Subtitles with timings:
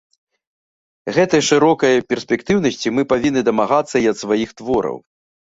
[1.17, 4.97] Гэтай шырокай перспектыўнасці мы павінны дамагацца і ад сваіх твораў.